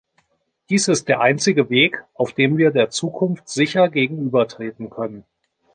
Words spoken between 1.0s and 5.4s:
der einzige Weg, auf dem wir der Zukunft sicher gegenübertreten können.